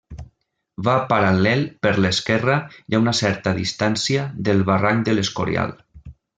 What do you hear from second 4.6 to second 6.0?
Barranc de l'Escorial.